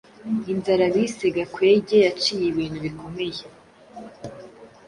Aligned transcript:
inzara 0.51 0.85
bise 0.95 1.25
gakwege 1.35 1.95
yaciye 2.05 2.45
ibintu 2.51 2.77
bikomeye. 2.85 3.43